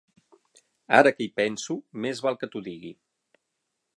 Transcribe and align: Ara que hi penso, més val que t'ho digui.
Ara 0.99 1.11
que 1.17 1.23
hi 1.25 1.27
penso, 1.41 1.77
més 2.05 2.23
val 2.27 2.39
que 2.41 2.51
t'ho 2.55 2.65
digui. 2.71 2.95